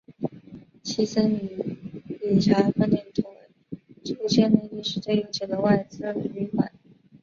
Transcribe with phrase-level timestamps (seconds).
[0.81, 1.77] 其曾与
[2.21, 6.71] 礼查饭店同为租界内历史最悠久的外资旅馆。